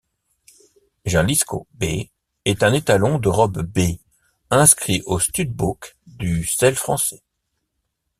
[1.05, 2.07] Jalisco B
[2.45, 3.99] est un étalon de robe bai,
[4.49, 7.21] inscrit au stud-book du Selle français.